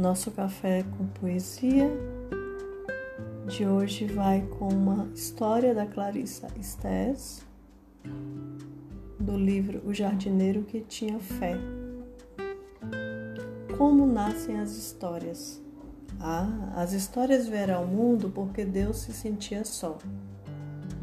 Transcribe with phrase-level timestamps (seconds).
[0.00, 1.90] Nosso café com poesia
[3.46, 7.44] de hoje vai com uma história da Clarissa Estés,
[9.18, 11.54] do livro O Jardineiro que Tinha Fé.
[13.76, 15.62] Como nascem as histórias?
[16.18, 19.98] Ah, as histórias vieram ao mundo porque Deus se sentia só.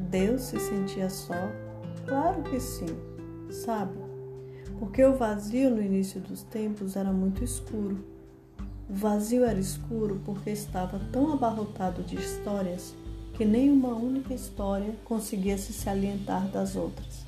[0.10, 1.52] Deus se sentia só?
[2.08, 2.98] Claro que sim,
[3.52, 4.00] sabe?
[4.80, 8.17] Porque o vazio no início dos tempos era muito escuro
[8.90, 12.96] o vazio era escuro porque estava tão abarrotado de histórias
[13.34, 17.26] que nenhuma única história conseguia se salientar das outras.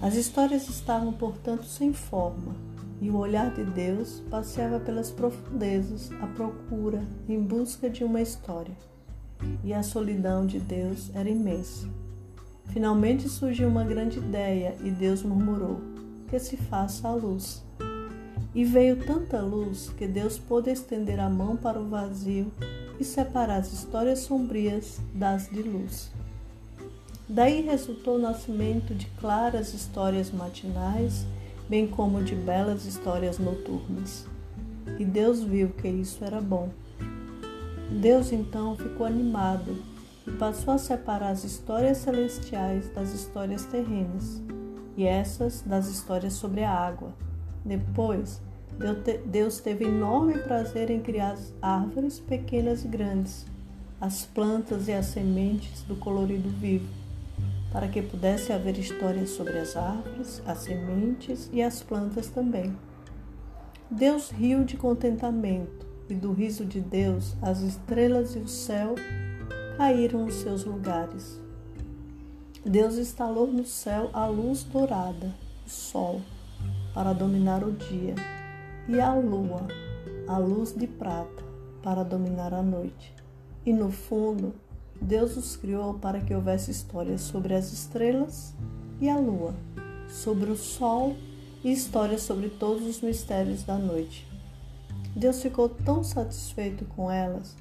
[0.00, 2.54] As histórias estavam, portanto, sem forma,
[3.00, 8.74] e o olhar de Deus passeava pelas profundezas à procura, em busca de uma história.
[9.62, 11.86] E a solidão de Deus era imensa.
[12.66, 15.80] Finalmente surgiu uma grande ideia e Deus murmurou:
[16.28, 17.64] Que se faça a luz.
[18.58, 22.50] E veio tanta luz que Deus pôde estender a mão para o vazio
[22.98, 26.10] e separar as histórias sombrias das de luz.
[27.28, 31.24] Daí resultou o nascimento de claras histórias matinais,
[31.68, 34.26] bem como de belas histórias noturnas.
[34.98, 36.68] E Deus viu que isso era bom.
[37.88, 39.80] Deus então ficou animado
[40.26, 44.42] e passou a separar as histórias celestiais das histórias terrenas,
[44.96, 47.14] e essas das histórias sobre a água
[47.68, 48.40] depois,
[49.26, 53.44] Deus teve enorme prazer em criar as árvores pequenas e grandes,
[54.00, 56.88] as plantas e as sementes do colorido vivo,
[57.72, 62.76] para que pudesse haver histórias sobre as árvores, as sementes e as plantas também.
[63.90, 68.94] Deus riu de contentamento, e do riso de Deus as estrelas e o céu
[69.76, 71.40] caíram nos seus lugares.
[72.64, 75.34] Deus instalou no céu a luz dourada,
[75.66, 76.20] o sol
[76.94, 78.14] para dominar o dia,
[78.88, 79.66] e a lua,
[80.26, 81.44] a luz de prata,
[81.82, 83.14] para dominar a noite.
[83.64, 84.54] E no fundo,
[85.00, 88.54] Deus os criou para que houvesse histórias sobre as estrelas
[89.00, 89.54] e a lua,
[90.08, 91.16] sobre o sol
[91.62, 94.26] e histórias sobre todos os mistérios da noite.
[95.14, 97.56] Deus ficou tão satisfeito com elas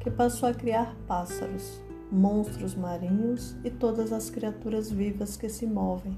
[0.00, 1.80] que passou a criar pássaros,
[2.10, 6.16] monstros marinhos e todas as criaturas vivas que se movem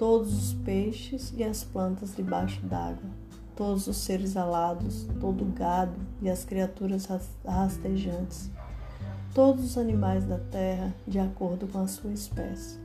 [0.00, 3.10] todos os peixes e as plantas debaixo d'água,
[3.60, 7.06] todos os seres alados, todo o gado e as criaturas
[7.44, 8.50] rastejantes,
[9.34, 12.78] todos os animais da terra de acordo com a sua espécie.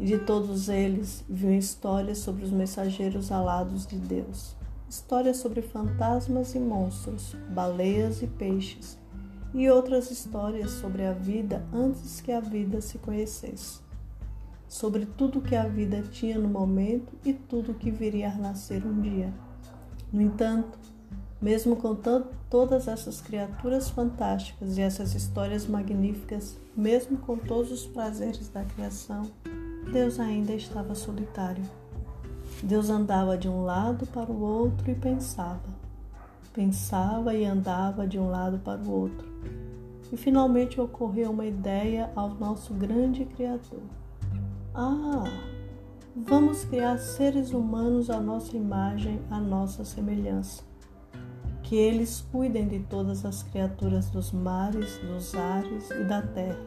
[0.00, 4.56] E de todos eles viu histórias sobre os mensageiros alados de Deus,
[4.88, 8.96] histórias sobre fantasmas e monstros, baleias e peixes,
[9.52, 13.82] e outras histórias sobre a vida antes que a vida se conhecesse
[14.66, 19.02] sobre tudo que a vida tinha no momento e tudo que viria a nascer um
[19.02, 19.30] dia.
[20.12, 20.78] No entanto,
[21.40, 21.96] mesmo com
[22.50, 29.30] todas essas criaturas fantásticas e essas histórias magníficas, mesmo com todos os prazeres da criação,
[29.90, 31.64] Deus ainda estava solitário.
[32.62, 35.82] Deus andava de um lado para o outro e pensava.
[36.52, 39.26] Pensava e andava de um lado para o outro.
[40.12, 43.80] E finalmente ocorreu uma ideia ao nosso grande Criador.
[44.74, 45.24] Ah,
[46.14, 50.62] vamos criar seres humanos à nossa imagem, à nossa semelhança.
[51.62, 56.60] Que eles cuidem de todas as criaturas dos mares, dos ares e da terra,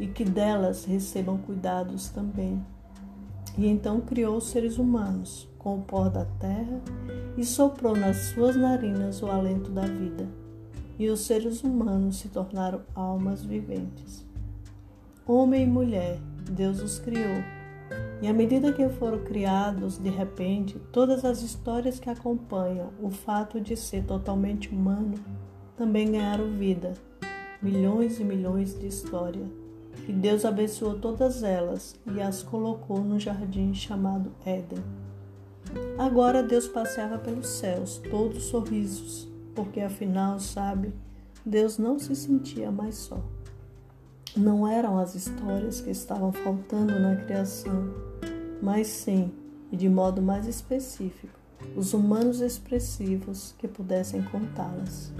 [0.00, 2.64] e que delas recebam cuidados também.
[3.56, 6.80] E então criou os seres humanos com o pó da terra
[7.36, 10.28] e soprou nas suas narinas o alento da vida.
[10.98, 14.24] E os seres humanos se tornaram almas viventes.
[15.26, 16.18] Homem e mulher,
[16.50, 17.55] Deus os criou.
[18.22, 23.60] E à medida que foram criados, de repente, todas as histórias que acompanham o fato
[23.60, 25.14] de ser totalmente humano
[25.76, 26.94] também ganharam vida.
[27.60, 29.46] Milhões e milhões de histórias.
[30.08, 34.82] E Deus abençoou todas elas e as colocou no jardim chamado Éden.
[35.98, 40.92] Agora Deus passeava pelos céus, todos sorrisos, porque afinal, sabe,
[41.44, 43.20] Deus não se sentia mais só.
[44.36, 47.88] Não eram as histórias que estavam faltando na criação,
[48.60, 49.32] mas sim,
[49.72, 51.38] e de modo mais específico,
[51.74, 55.10] os humanos expressivos que pudessem contá-las.